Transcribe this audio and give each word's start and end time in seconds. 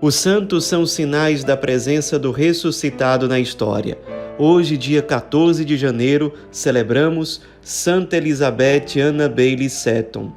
Os 0.00 0.14
santos 0.14 0.64
são 0.64 0.86
sinais 0.86 1.42
da 1.42 1.56
presença 1.56 2.20
do 2.20 2.30
ressuscitado 2.30 3.26
na 3.26 3.40
história. 3.40 3.98
Hoje, 4.38 4.76
dia 4.76 5.02
14 5.02 5.64
de 5.64 5.76
janeiro, 5.76 6.32
celebramos 6.52 7.40
Santa 7.60 8.16
Elizabeth 8.16 9.00
Anna 9.00 9.28
Bailey 9.28 9.68
Seton. 9.68 10.30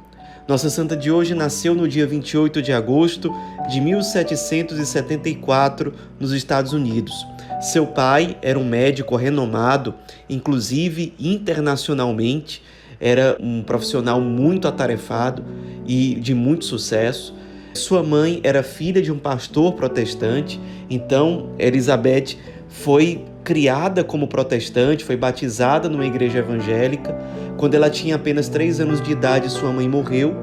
Nossa 0.48 0.68
santa 0.68 0.96
de 0.96 1.12
hoje 1.12 1.32
nasceu 1.32 1.76
no 1.76 1.86
dia 1.86 2.04
28 2.04 2.60
de 2.60 2.72
agosto 2.72 3.32
de 3.70 3.80
1774, 3.80 5.92
nos 6.18 6.32
Estados 6.32 6.72
Unidos. 6.72 7.14
Seu 7.60 7.86
pai 7.86 8.36
era 8.42 8.58
um 8.58 8.64
médico 8.64 9.14
renomado, 9.14 9.94
inclusive 10.28 11.14
internacionalmente, 11.20 12.64
era 12.98 13.36
um 13.38 13.62
profissional 13.62 14.20
muito 14.20 14.66
atarefado 14.66 15.44
e 15.86 16.16
de 16.16 16.34
muito 16.34 16.64
sucesso. 16.64 17.32
Sua 17.74 18.02
mãe 18.02 18.40
era 18.44 18.62
filha 18.62 19.00
de 19.00 19.10
um 19.10 19.18
pastor 19.18 19.72
protestante, 19.72 20.60
então 20.90 21.50
Elizabeth 21.58 22.36
foi 22.68 23.24
criada 23.42 24.04
como 24.04 24.28
protestante, 24.28 25.04
foi 25.04 25.16
batizada 25.16 25.88
numa 25.88 26.06
igreja 26.06 26.38
evangélica. 26.38 27.16
Quando 27.56 27.74
ela 27.74 27.88
tinha 27.88 28.16
apenas 28.16 28.48
três 28.48 28.78
anos 28.78 29.00
de 29.00 29.12
idade, 29.12 29.50
sua 29.50 29.72
mãe 29.72 29.88
morreu. 29.88 30.36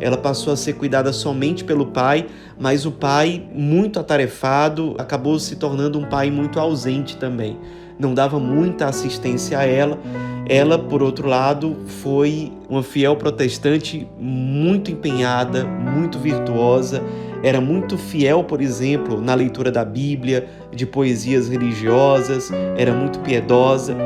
Ela 0.00 0.16
passou 0.16 0.52
a 0.52 0.56
ser 0.56 0.74
cuidada 0.74 1.12
somente 1.12 1.64
pelo 1.64 1.86
pai, 1.86 2.26
mas 2.58 2.84
o 2.84 2.92
pai, 2.92 3.42
muito 3.54 3.98
atarefado, 3.98 4.94
acabou 4.98 5.38
se 5.38 5.56
tornando 5.56 5.98
um 5.98 6.04
pai 6.04 6.30
muito 6.30 6.60
ausente 6.60 7.16
também. 7.16 7.58
Não 7.98 8.14
dava 8.14 8.38
muita 8.38 8.86
assistência 8.86 9.58
a 9.58 9.64
ela 9.64 9.98
ela, 10.46 10.78
por 10.78 11.02
outro 11.02 11.26
lado, 11.26 11.74
foi 11.86 12.52
uma 12.68 12.82
fiel 12.82 13.16
protestante 13.16 14.06
muito 14.18 14.90
empenhada, 14.90 15.64
muito 15.64 16.18
virtuosa, 16.18 17.02
era 17.42 17.60
muito 17.60 17.96
fiel, 17.96 18.44
por 18.44 18.60
exemplo, 18.60 19.20
na 19.20 19.34
leitura 19.34 19.72
da 19.72 19.84
Bíblia, 19.84 20.46
de 20.70 20.84
poesias 20.84 21.48
religiosas, 21.48 22.50
era 22.76 22.92
muito 22.92 23.20
piedosa. 23.20 23.96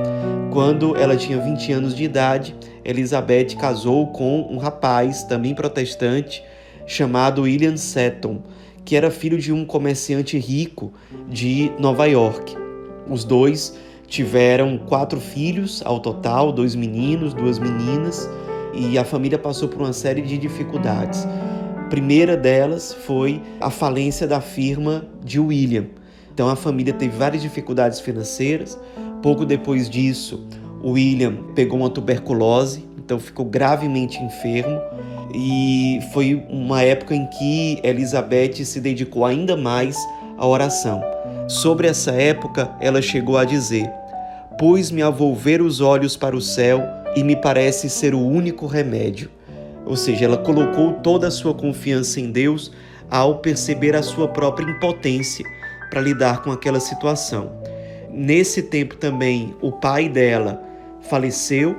Quando 0.53 0.97
ela 0.97 1.17
tinha 1.17 1.41
20 1.41 1.73
anos 1.73 1.95
de 1.95 2.05
idade, 2.05 2.55
Elizabeth 2.85 3.57
casou 3.59 4.07
com 4.09 4.47
um 4.49 4.59
rapaz, 4.59 5.25
também 5.25 5.55
protestante, 5.55 6.45
chamado 6.87 7.43
William 7.43 7.77
Seton, 7.77 8.43
que 8.85 8.95
era 8.95 9.11
filho 9.11 9.39
de 9.39 9.53
um 9.53 9.65
comerciante 9.65 10.39
rico 10.39 10.93
de 11.29 11.71
Nova 11.79 12.07
York. 12.07 12.68
Os 13.09 13.25
dois 13.25 13.75
Tiveram 14.09 14.79
quatro 14.79 15.21
filhos 15.21 15.83
ao 15.85 16.01
total, 16.01 16.51
dois 16.51 16.75
meninos, 16.75 17.35
duas 17.35 17.59
meninas, 17.59 18.29
e 18.73 18.97
a 18.97 19.05
família 19.05 19.39
passou 19.39 19.69
por 19.69 19.83
uma 19.83 19.93
série 19.93 20.23
de 20.23 20.39
dificuldades. 20.39 21.27
A 21.77 21.89
primeira 21.91 22.35
delas 22.35 22.95
foi 22.95 23.43
a 23.61 23.69
falência 23.69 24.27
da 24.27 24.41
firma 24.41 25.05
de 25.23 25.39
William. 25.39 25.85
Então 26.33 26.49
a 26.49 26.57
família 26.57 26.95
teve 26.95 27.15
várias 27.19 27.43
dificuldades 27.43 28.01
financeiras. 28.01 28.79
Pouco 29.23 29.45
depois 29.45 29.91
disso, 29.91 30.43
William 30.83 31.37
pegou 31.55 31.79
uma 31.79 31.91
tuberculose, 31.91 32.89
então 32.97 33.21
ficou 33.21 33.45
gravemente 33.45 34.23
enfermo. 34.23 34.81
E 35.35 36.01
foi 36.15 36.43
uma 36.49 36.81
época 36.81 37.15
em 37.15 37.27
que 37.27 37.79
Elizabeth 37.85 38.65
se 38.65 38.81
dedicou 38.81 39.27
ainda 39.27 39.55
mais 39.55 39.99
à 40.39 40.47
oração. 40.47 41.18
Sobre 41.49 41.89
essa 41.89 42.13
época, 42.13 42.71
ela 42.79 43.01
chegou 43.01 43.39
a 43.39 43.45
dizer: 43.45 43.91
Pus-me 44.59 45.01
a 45.01 45.09
volver 45.09 45.63
os 45.63 45.81
olhos 45.81 46.15
para 46.15 46.37
o 46.37 46.43
céu 46.43 46.83
e 47.17 47.25
me 47.25 47.35
parece 47.35 47.89
ser 47.89 48.15
o 48.15 48.21
único 48.21 48.67
remédio. 48.67 49.31
Ou 49.87 49.97
seja, 49.97 50.27
ela 50.27 50.37
colocou 50.37 50.93
toda 50.95 51.29
a 51.29 51.31
sua 51.31 51.55
confiança 51.55 52.21
em 52.21 52.31
Deus 52.31 52.71
ao 53.11 53.39
perceber 53.39 53.97
a 53.97 54.03
sua 54.03 54.29
própria 54.29 54.71
impotência 54.71 55.43
para 55.89 56.03
lidar 56.03 56.43
com 56.43 56.53
aquela 56.53 56.81
situação. 56.81 57.51
Nesse 58.11 58.63
tempo 58.63 58.97
também, 58.97 59.57
o 59.63 59.73
pai 59.73 60.07
dela 60.07 60.63
faleceu 61.01 61.75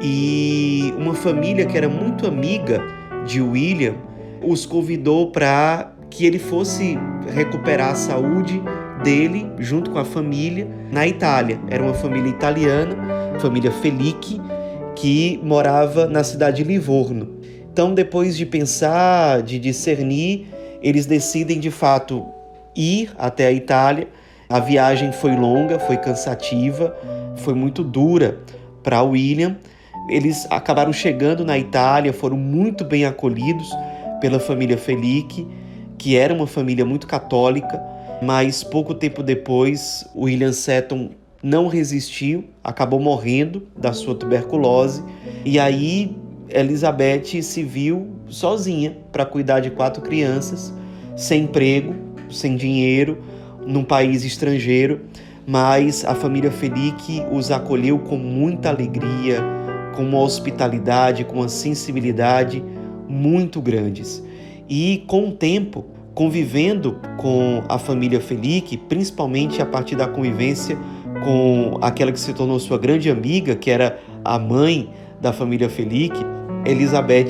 e 0.00 0.94
uma 0.96 1.14
família 1.14 1.66
que 1.66 1.76
era 1.76 1.88
muito 1.88 2.24
amiga 2.24 2.80
de 3.26 3.40
William 3.40 3.94
os 4.40 4.64
convidou 4.64 5.32
para 5.32 5.92
que 6.08 6.24
ele 6.24 6.38
fosse 6.38 6.96
recuperar 7.34 7.90
a 7.90 7.94
saúde 7.96 8.62
dele, 9.02 9.50
junto 9.58 9.90
com 9.90 9.98
a 9.98 10.04
família, 10.04 10.68
na 10.90 11.06
Itália. 11.06 11.58
Era 11.68 11.82
uma 11.82 11.94
família 11.94 12.28
italiana, 12.28 12.96
família 13.38 13.70
Felice, 13.70 14.40
que 14.94 15.40
morava 15.42 16.06
na 16.06 16.24
cidade 16.24 16.62
de 16.62 16.68
Livorno. 16.68 17.38
Então, 17.72 17.94
depois 17.94 18.36
de 18.36 18.44
pensar, 18.44 19.42
de 19.42 19.58
discernir, 19.58 20.46
eles 20.82 21.06
decidem 21.06 21.60
de 21.60 21.70
fato 21.70 22.26
ir 22.74 23.10
até 23.16 23.46
a 23.46 23.52
Itália. 23.52 24.08
A 24.48 24.58
viagem 24.58 25.12
foi 25.12 25.36
longa, 25.36 25.78
foi 25.78 25.96
cansativa, 25.96 26.96
foi 27.36 27.54
muito 27.54 27.84
dura 27.84 28.40
para 28.82 29.02
William. 29.02 29.56
Eles 30.10 30.46
acabaram 30.50 30.92
chegando 30.92 31.44
na 31.44 31.58
Itália, 31.58 32.12
foram 32.12 32.36
muito 32.36 32.84
bem 32.84 33.04
acolhidos 33.04 33.68
pela 34.20 34.40
família 34.40 34.78
Felice, 34.78 35.46
que 35.96 36.16
era 36.16 36.32
uma 36.32 36.46
família 36.46 36.84
muito 36.84 37.06
católica 37.06 37.80
mas 38.22 38.64
pouco 38.64 38.94
tempo 38.94 39.22
depois, 39.22 40.08
William 40.14 40.52
Seton 40.52 41.10
não 41.42 41.68
resistiu, 41.68 42.44
acabou 42.62 42.98
morrendo 42.98 43.68
da 43.76 43.92
sua 43.92 44.14
tuberculose, 44.14 45.02
e 45.44 45.58
aí 45.58 46.16
Elizabeth 46.48 47.42
se 47.42 47.62
viu 47.62 48.08
sozinha 48.26 48.96
para 49.12 49.24
cuidar 49.24 49.60
de 49.60 49.70
quatro 49.70 50.02
crianças, 50.02 50.72
sem 51.16 51.44
emprego, 51.44 51.94
sem 52.30 52.56
dinheiro, 52.56 53.18
num 53.66 53.84
país 53.84 54.24
estrangeiro, 54.24 55.02
mas 55.46 56.04
a 56.04 56.14
família 56.14 56.50
Felique 56.50 57.22
os 57.30 57.50
acolheu 57.50 57.98
com 57.98 58.16
muita 58.16 58.70
alegria, 58.70 59.42
com 59.94 60.02
uma 60.02 60.20
hospitalidade, 60.20 61.24
com 61.24 61.36
uma 61.36 61.48
sensibilidade 61.48 62.62
muito 63.08 63.60
grandes. 63.60 64.22
E 64.68 65.04
com 65.06 65.28
o 65.28 65.32
tempo, 65.32 65.86
convivendo 66.18 66.98
com 67.16 67.62
a 67.68 67.78
família 67.78 68.20
Felique, 68.20 68.76
principalmente 68.76 69.62
a 69.62 69.66
partir 69.66 69.94
da 69.94 70.08
convivência 70.08 70.76
com 71.24 71.78
aquela 71.80 72.10
que 72.10 72.18
se 72.18 72.34
tornou 72.34 72.58
sua 72.58 72.76
grande 72.76 73.08
amiga, 73.08 73.54
que 73.54 73.70
era 73.70 74.00
a 74.24 74.36
mãe 74.36 74.90
da 75.20 75.32
família 75.32 75.70
Felique, 75.70 76.18
Elizabeth 76.66 77.28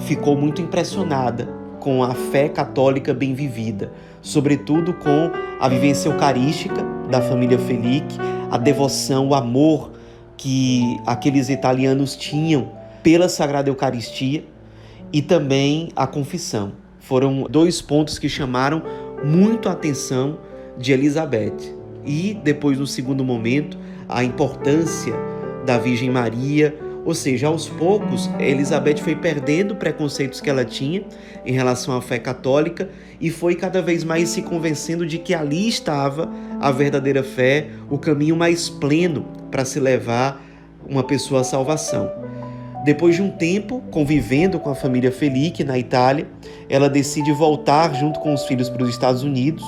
ficou 0.00 0.36
muito 0.36 0.60
impressionada 0.60 1.48
com 1.80 2.04
a 2.04 2.12
fé 2.12 2.46
católica 2.46 3.14
bem 3.14 3.32
vivida, 3.32 3.90
sobretudo 4.20 4.92
com 4.92 5.30
a 5.58 5.66
vivência 5.66 6.10
eucarística 6.10 6.84
da 7.10 7.22
família 7.22 7.58
Felique, 7.58 8.18
a 8.50 8.58
devoção, 8.58 9.28
o 9.28 9.34
amor 9.34 9.92
que 10.36 11.00
aqueles 11.06 11.48
italianos 11.48 12.14
tinham 12.14 12.70
pela 13.02 13.30
Sagrada 13.30 13.70
Eucaristia 13.70 14.44
e 15.10 15.22
também 15.22 15.88
a 15.96 16.06
confissão 16.06 16.84
foram 17.06 17.46
dois 17.48 17.80
pontos 17.80 18.18
que 18.18 18.28
chamaram 18.28 18.82
muito 19.24 19.68
a 19.68 19.72
atenção 19.72 20.38
de 20.76 20.92
Elizabeth. 20.92 21.74
E 22.04 22.34
depois, 22.42 22.78
no 22.78 22.86
segundo 22.86 23.24
momento, 23.24 23.78
a 24.08 24.22
importância 24.22 25.14
da 25.64 25.78
Virgem 25.78 26.10
Maria, 26.10 26.76
ou 27.04 27.14
seja, 27.14 27.46
aos 27.46 27.68
poucos, 27.68 28.28
Elizabeth 28.40 28.98
foi 28.98 29.14
perdendo 29.14 29.76
preconceitos 29.76 30.40
que 30.40 30.50
ela 30.50 30.64
tinha 30.64 31.04
em 31.44 31.52
relação 31.52 31.96
à 31.96 32.02
fé 32.02 32.18
católica 32.18 32.88
e 33.20 33.30
foi 33.30 33.54
cada 33.54 33.80
vez 33.80 34.02
mais 34.02 34.28
se 34.28 34.42
convencendo 34.42 35.06
de 35.06 35.18
que 35.18 35.32
ali 35.32 35.68
estava 35.68 36.28
a 36.60 36.72
verdadeira 36.72 37.22
fé, 37.22 37.68
o 37.88 37.98
caminho 37.98 38.36
mais 38.36 38.68
pleno 38.68 39.24
para 39.50 39.64
se 39.64 39.78
levar 39.78 40.44
uma 40.88 41.04
pessoa 41.04 41.42
à 41.42 41.44
salvação. 41.44 42.10
Depois 42.86 43.16
de 43.16 43.22
um 43.22 43.28
tempo 43.28 43.82
convivendo 43.90 44.60
com 44.60 44.70
a 44.70 44.74
família 44.76 45.10
Felique 45.10 45.64
na 45.64 45.76
Itália, 45.76 46.28
ela 46.70 46.88
decide 46.88 47.32
voltar 47.32 47.92
junto 47.92 48.20
com 48.20 48.32
os 48.32 48.44
filhos 48.44 48.68
para 48.70 48.84
os 48.84 48.88
Estados 48.88 49.24
Unidos. 49.24 49.64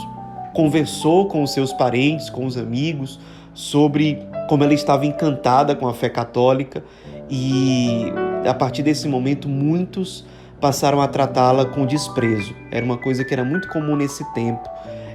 Conversou 0.54 1.26
com 1.26 1.42
os 1.42 1.52
seus 1.52 1.72
parentes, 1.72 2.30
com 2.30 2.46
os 2.46 2.56
amigos, 2.56 3.18
sobre 3.52 4.24
como 4.48 4.62
ela 4.62 4.72
estava 4.72 5.04
encantada 5.04 5.74
com 5.74 5.88
a 5.88 5.94
fé 5.94 6.08
católica 6.08 6.84
e 7.28 8.12
a 8.48 8.54
partir 8.54 8.84
desse 8.84 9.08
momento 9.08 9.48
muitos 9.48 10.24
passaram 10.60 11.00
a 11.00 11.08
tratá-la 11.08 11.64
com 11.64 11.84
desprezo. 11.84 12.54
Era 12.70 12.84
uma 12.84 12.98
coisa 12.98 13.24
que 13.24 13.34
era 13.34 13.42
muito 13.42 13.66
comum 13.66 13.96
nesse 13.96 14.22
tempo. 14.32 14.62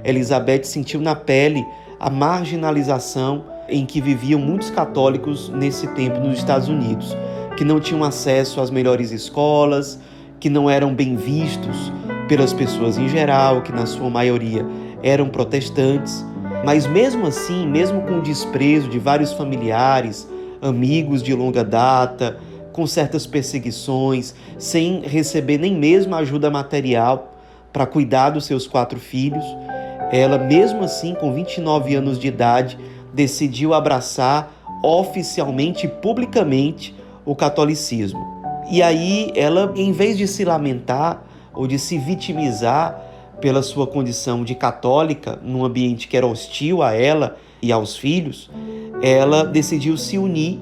Elizabeth 0.04 0.64
sentiu 0.64 1.00
na 1.00 1.14
pele 1.14 1.64
a 1.98 2.10
marginalização 2.10 3.46
em 3.66 3.86
que 3.86 3.98
viviam 3.98 4.38
muitos 4.38 4.68
católicos 4.68 5.48
nesse 5.48 5.86
tempo 5.94 6.20
nos 6.20 6.36
Estados 6.36 6.68
Unidos 6.68 7.16
que 7.56 7.64
não 7.64 7.80
tinham 7.80 8.02
acesso 8.04 8.60
às 8.60 8.70
melhores 8.70 9.10
escolas, 9.10 9.98
que 10.40 10.50
não 10.50 10.68
eram 10.68 10.94
bem 10.94 11.16
vistos 11.16 11.92
pelas 12.28 12.52
pessoas 12.52 12.98
em 12.98 13.08
geral, 13.08 13.62
que 13.62 13.72
na 13.72 13.86
sua 13.86 14.10
maioria 14.10 14.66
eram 15.02 15.28
protestantes. 15.28 16.24
Mas 16.64 16.86
mesmo 16.86 17.26
assim, 17.26 17.66
mesmo 17.66 18.02
com 18.02 18.18
o 18.18 18.22
desprezo 18.22 18.88
de 18.88 18.98
vários 18.98 19.32
familiares, 19.32 20.28
amigos 20.60 21.22
de 21.22 21.34
longa 21.34 21.62
data, 21.62 22.38
com 22.72 22.86
certas 22.86 23.26
perseguições, 23.26 24.34
sem 24.58 25.00
receber 25.00 25.58
nem 25.58 25.74
mesmo 25.76 26.14
ajuda 26.14 26.50
material 26.50 27.32
para 27.72 27.86
cuidar 27.86 28.30
dos 28.30 28.46
seus 28.46 28.66
quatro 28.66 28.98
filhos. 28.98 29.44
Ela, 30.10 30.38
mesmo 30.38 30.84
assim, 30.84 31.14
com 31.14 31.32
29 31.32 31.94
anos 31.94 32.18
de 32.18 32.28
idade, 32.28 32.78
decidiu 33.12 33.74
abraçar 33.74 34.52
oficialmente 34.82 35.86
e 35.86 35.88
publicamente 35.88 36.93
o 37.24 37.34
catolicismo. 37.34 38.20
E 38.70 38.82
aí 38.82 39.32
ela, 39.34 39.72
em 39.76 39.92
vez 39.92 40.16
de 40.16 40.26
se 40.26 40.44
lamentar 40.44 41.22
ou 41.52 41.66
de 41.66 41.78
se 41.78 41.98
vitimizar 41.98 43.00
pela 43.40 43.62
sua 43.62 43.86
condição 43.86 44.44
de 44.44 44.54
católica 44.54 45.38
num 45.42 45.64
ambiente 45.64 46.08
que 46.08 46.16
era 46.16 46.26
hostil 46.26 46.82
a 46.82 46.92
ela 46.92 47.36
e 47.60 47.72
aos 47.72 47.96
filhos, 47.96 48.50
ela 49.02 49.44
decidiu 49.44 49.96
se 49.96 50.16
unir 50.16 50.58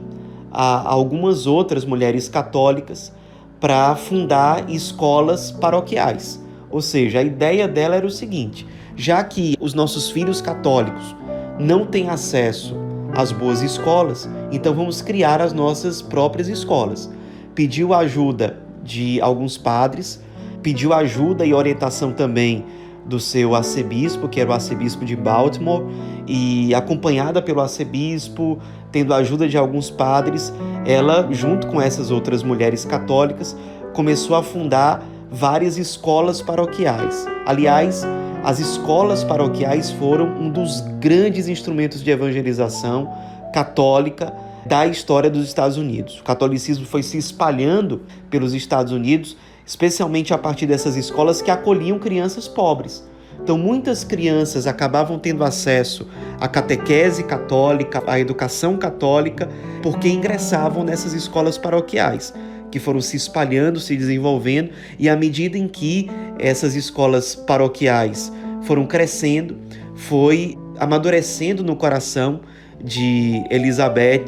a 0.51 0.89
algumas 0.89 1.47
outras 1.47 1.85
mulheres 1.85 2.29
católicas 2.29 3.13
para 3.61 3.95
fundar 3.95 4.69
escolas 4.69 5.53
paroquiais. 5.53 6.43
Ou 6.71 6.83
seja, 6.83 7.21
a 7.21 7.23
ideia 7.23 7.69
dela 7.69 7.95
era 7.95 8.07
o 8.07 8.11
seguinte: 8.11 8.67
já 8.97 9.23
que 9.23 9.57
os 9.61 9.75
nossos 9.75 10.11
filhos 10.11 10.41
católicos 10.41 11.15
não 11.59 11.87
têm 11.87 12.09
acesso 12.09 12.75
às 13.15 13.33
boas 13.33 13.63
escolas, 13.63 14.29
então 14.51 14.75
vamos 14.75 15.03
criar 15.03 15.41
as 15.41 15.53
nossas 15.53 16.01
próprias 16.01 16.49
escolas 16.49 17.11
pediu 17.55 17.93
ajuda 17.95 18.59
de 18.83 19.21
alguns 19.21 19.57
padres, 19.57 20.23
pediu 20.63 20.93
ajuda 20.93 21.45
e 21.45 21.55
orientação 21.55 22.13
também 22.13 22.65
do 23.05 23.19
seu 23.19 23.55
arcebispo, 23.55 24.29
que 24.29 24.41
era 24.41 24.51
o 24.51 24.53
arcebispo 24.53 25.05
de 25.05 25.17
Baltimore, 25.17 25.85
e 26.27 26.75
acompanhada 26.75 27.43
pelo 27.43 27.61
arcebispo, 27.61 28.59
tendo 28.93 29.13
a 29.13 29.17
ajuda 29.19 29.49
de 29.49 29.59
alguns 29.59 29.91
padres, 29.91 30.53
ela, 30.87 31.27
junto 31.31 31.67
com 31.67 31.81
essas 31.81 32.11
outras 32.11 32.43
mulheres 32.43 32.85
católicas, 32.85 33.57
começou 33.93 34.37
a 34.37 34.43
fundar 34.43 35.03
várias 35.31 35.79
escolas 35.79 36.41
paroquiais. 36.41 37.27
Aliás, 37.45 38.07
as 38.45 38.59
escolas 38.59 39.23
paroquiais 39.23 39.91
foram 39.93 40.27
um 40.27 40.51
dos 40.51 40.81
grandes 40.99 41.49
instrumentos 41.49 42.03
de 42.03 42.11
evangelização 42.11 43.13
católica 43.53 44.33
da 44.67 44.87
história 44.87 45.31
dos 45.31 45.45
Estados 45.45 45.77
Unidos. 45.77 46.21
O 46.21 46.25
catolicismo 46.25 46.85
foi 46.85 47.03
se 47.03 47.19
espalhando 47.19 48.03
pelos 48.31 48.53
Estados 48.53 48.93
Unidos, 48.93 49.37
especialmente 49.67 50.35
a 50.35 50.39
partir 50.39 50.67
dessas 50.67 50.97
escolas 50.97 51.41
que 51.41 51.51
acolhiam 51.51 51.99
crianças 51.99 52.49
pobres. 52.49 53.05
Então, 53.41 53.57
muitas 53.57 54.05
crianças 54.05 54.67
acabavam 54.67 55.19
tendo 55.19 55.43
acesso 55.43 56.07
à 56.41 56.47
catequese 56.47 57.25
católica, 57.25 58.03
à 58.07 58.19
educação 58.21 58.77
católica, 58.77 59.49
porque 59.83 60.09
ingressavam 60.09 60.85
nessas 60.85 61.13
escolas 61.13 61.59
paroquiais, 61.59 62.33
que 62.73 62.81
foram 62.81 63.01
se 63.01 63.17
espalhando, 63.17 63.79
se 63.79 63.95
desenvolvendo, 63.95 64.71
e 64.99 65.09
à 65.09 65.15
medida 65.15 65.59
em 65.59 65.69
que 65.69 66.11
essas 66.39 66.75
escolas 66.75 67.37
paroquiais 67.37 68.33
foram 68.63 68.87
crescendo, 68.87 69.59
foi 69.95 70.59
amadurecendo 70.79 71.63
no 71.63 71.77
coração 71.77 72.41
de 72.83 73.45
Elizabeth 73.51 74.25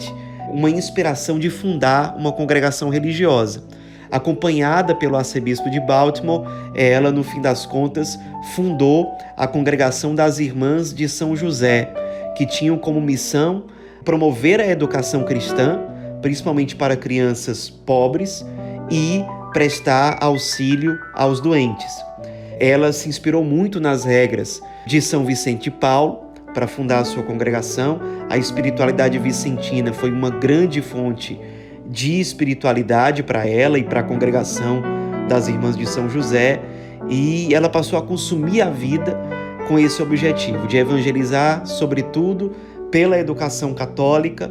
uma 0.52 0.70
inspiração 0.70 1.38
de 1.38 1.49
fundar 1.49 2.14
uma 2.17 2.31
congregação 2.31 2.91
religiosa. 2.91 3.64
Acompanhada 4.11 4.94
pelo 4.94 5.17
arcebispo 5.17 5.69
de 5.70 5.81
Baltimore, 5.81 6.47
ela, 6.76 7.11
no 7.11 7.25
fim 7.25 7.40
das 7.40 7.67
contas, 7.67 8.17
fundou 8.55 9.11
a 9.37 9.47
Congregação 9.49 10.14
das 10.14 10.38
Irmãs 10.38 10.94
de 10.94 11.08
São 11.08 11.35
José, 11.35 11.93
que 12.37 12.47
tinham 12.47 12.76
como 12.76 13.00
missão 13.00 13.64
promover 14.05 14.61
a 14.61 14.67
educação 14.67 15.25
cristã, 15.25 15.81
principalmente 16.25 16.75
para 16.75 16.97
crianças 16.97 17.69
pobres, 17.69 18.43
e 18.91 19.23
prestar 19.53 20.17
auxílio 20.23 20.99
aos 21.12 21.38
doentes. 21.38 21.93
Ela 22.59 22.94
se 22.94 23.11
inspirou 23.11 23.44
muito 23.44 23.79
nas 23.79 24.05
regras 24.05 24.59
de 24.87 25.03
São 25.03 25.26
Vicente 25.26 25.65
de 25.65 25.71
Paulo 25.71 26.31
para 26.55 26.67
fundar 26.67 27.00
a 27.00 27.05
sua 27.05 27.23
congregação. 27.23 28.00
A 28.31 28.38
espiritualidade 28.38 29.19
vicentina 29.19 29.93
foi 29.93 30.11
uma 30.11 30.31
grande 30.31 30.81
fonte 30.81 31.38
de 31.91 32.19
espiritualidade 32.19 33.23
para 33.23 33.47
ela 33.47 33.79
e 33.79 33.85
para 33.85 34.00
a 34.00 34.03
congregação 34.03 34.82
das 35.29 35.47
Irmãs 35.47 35.76
de 35.76 35.85
São 35.85 36.09
José, 36.09 36.59
e 37.06 37.55
ela 37.55 37.69
passou 37.69 37.99
a 37.99 38.03
consumir 38.03 38.62
a 38.62 38.71
vida 38.71 39.15
com 39.69 39.79
esse 39.79 40.03
objetivo 40.03 40.67
de 40.67 40.79
evangelizar, 40.79 41.67
sobretudo 41.67 42.53
pela 42.91 43.19
educação 43.19 43.75
católica 43.75 44.50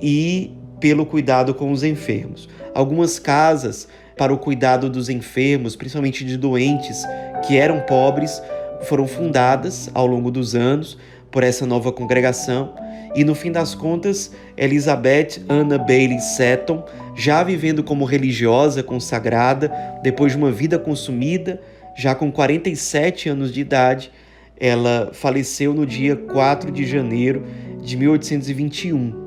e 0.00 0.61
pelo 0.82 1.06
cuidado 1.06 1.54
com 1.54 1.70
os 1.70 1.84
enfermos. 1.84 2.48
Algumas 2.74 3.20
casas 3.20 3.86
para 4.18 4.34
o 4.34 4.38
cuidado 4.38 4.90
dos 4.90 5.08
enfermos, 5.08 5.76
principalmente 5.76 6.24
de 6.24 6.36
doentes 6.36 7.04
que 7.46 7.56
eram 7.56 7.80
pobres, 7.82 8.42
foram 8.82 9.06
fundadas 9.06 9.88
ao 9.94 10.08
longo 10.08 10.28
dos 10.28 10.56
anos 10.56 10.98
por 11.30 11.44
essa 11.44 11.64
nova 11.64 11.92
congregação. 11.92 12.74
E 13.14 13.22
no 13.22 13.32
fim 13.32 13.52
das 13.52 13.76
contas, 13.76 14.32
Elizabeth 14.56 15.44
Anna 15.48 15.78
Bailey 15.78 16.18
Seton, 16.18 16.84
já 17.14 17.44
vivendo 17.44 17.84
como 17.84 18.04
religiosa 18.04 18.82
consagrada, 18.82 19.72
depois 20.02 20.32
de 20.32 20.38
uma 20.38 20.50
vida 20.50 20.80
consumida, 20.80 21.60
já 21.96 22.12
com 22.12 22.32
47 22.32 23.28
anos 23.28 23.52
de 23.52 23.60
idade, 23.60 24.10
ela 24.58 25.10
faleceu 25.12 25.72
no 25.72 25.86
dia 25.86 26.16
4 26.16 26.72
de 26.72 26.84
janeiro 26.84 27.44
de 27.80 27.96
1821. 27.96 29.21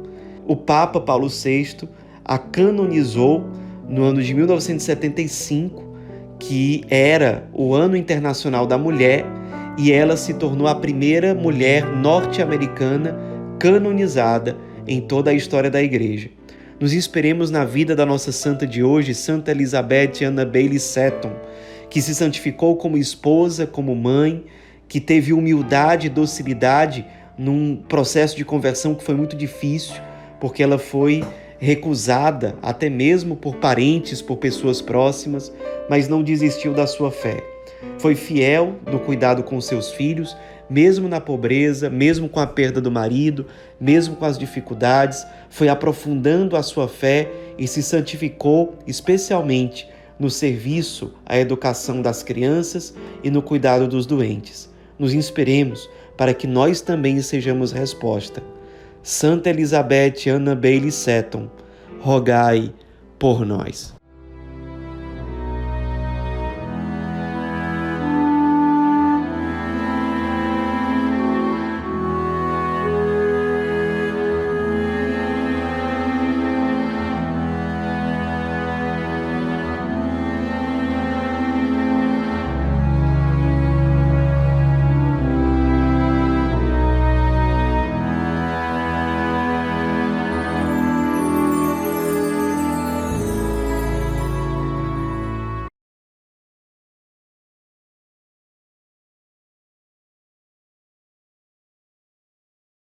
O 0.47 0.55
Papa 0.55 0.99
Paulo 0.99 1.27
VI 1.27 1.89
a 2.23 2.37
canonizou 2.37 3.49
no 3.89 4.03
ano 4.03 4.21
de 4.21 4.33
1975, 4.33 5.83
que 6.37 6.83
era 6.87 7.47
o 7.51 7.73
Ano 7.73 7.97
Internacional 7.97 8.67
da 8.67 8.77
Mulher 8.77 9.25
e 9.77 9.91
ela 9.91 10.15
se 10.15 10.35
tornou 10.35 10.67
a 10.67 10.75
primeira 10.75 11.33
mulher 11.33 11.85
norte-americana 11.85 13.17
canonizada 13.59 14.55
em 14.87 15.01
toda 15.01 15.31
a 15.31 15.33
história 15.33 15.71
da 15.71 15.81
Igreja. 15.81 16.29
Nos 16.79 16.93
inspiremos 16.93 17.49
na 17.49 17.65
vida 17.65 17.95
da 17.95 18.05
nossa 18.05 18.31
santa 18.31 18.67
de 18.67 18.83
hoje, 18.83 19.15
Santa 19.15 19.49
Elizabeth 19.49 20.23
Anna 20.23 20.45
Bailey 20.45 20.79
Seton, 20.79 21.31
que 21.89 22.01
se 22.01 22.13
santificou 22.13 22.75
como 22.75 22.97
esposa, 22.97 23.65
como 23.65 23.95
mãe, 23.95 24.43
que 24.87 24.99
teve 24.99 25.33
humildade 25.33 26.07
e 26.07 26.09
docilidade 26.09 27.05
num 27.37 27.75
processo 27.75 28.37
de 28.37 28.45
conversão 28.45 28.93
que 28.93 29.03
foi 29.03 29.15
muito 29.15 29.35
difícil, 29.35 29.95
porque 30.45 30.61
ela 30.61 30.77
foi 30.77 31.23
recusada 31.57 32.55
até 32.61 32.87
mesmo 32.87 33.35
por 33.35 33.55
parentes, 33.55 34.21
por 34.21 34.37
pessoas 34.37 34.79
próximas, 34.79 35.51
mas 35.89 36.07
não 36.07 36.21
desistiu 36.21 36.71
da 36.71 36.85
sua 36.85 37.09
fé. 37.09 37.43
Foi 37.97 38.13
fiel 38.13 38.75
no 38.85 38.99
cuidado 38.99 39.41
com 39.41 39.59
seus 39.59 39.89
filhos, 39.89 40.37
mesmo 40.69 41.09
na 41.09 41.19
pobreza, 41.19 41.89
mesmo 41.89 42.29
com 42.29 42.39
a 42.39 42.45
perda 42.45 42.79
do 42.79 42.91
marido, 42.91 43.47
mesmo 43.81 44.15
com 44.17 44.23
as 44.23 44.37
dificuldades, 44.37 45.25
foi 45.49 45.67
aprofundando 45.67 46.55
a 46.55 46.61
sua 46.61 46.87
fé 46.87 47.27
e 47.57 47.67
se 47.67 47.81
santificou 47.81 48.75
especialmente 48.85 49.89
no 50.19 50.29
serviço 50.29 51.11
à 51.25 51.39
educação 51.39 52.03
das 52.03 52.21
crianças 52.21 52.93
e 53.23 53.31
no 53.31 53.41
cuidado 53.41 53.87
dos 53.87 54.05
doentes. 54.05 54.69
Nos 54.99 55.11
inspiremos 55.11 55.89
para 56.15 56.35
que 56.35 56.45
nós 56.45 56.81
também 56.81 57.19
sejamos 57.19 57.71
resposta. 57.71 58.54
Santa 59.05 59.51
Elizabeth 59.51 60.27
Anna 60.27 60.55
Bailey 60.55 60.91
Seton, 60.91 61.47
rogai 62.03 62.73
por 63.19 63.45
nós. 63.45 63.94